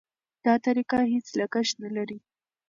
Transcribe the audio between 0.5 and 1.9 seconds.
طریقه هېڅ لګښت نه